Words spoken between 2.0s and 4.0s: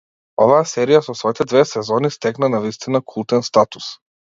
стекна навистина култен статус.